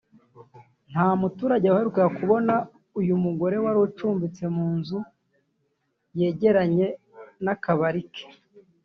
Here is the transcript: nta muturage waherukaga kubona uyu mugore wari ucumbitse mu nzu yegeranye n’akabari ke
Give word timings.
nta 0.91 1.07
muturage 1.21 1.67
waherukaga 1.69 2.09
kubona 2.19 2.53
uyu 2.99 3.13
mugore 3.23 3.55
wari 3.63 3.79
ucumbitse 3.87 4.43
mu 4.55 4.67
nzu 4.77 4.97
yegeranye 6.19 6.87
n’akabari 7.43 8.03
ke 8.13 8.23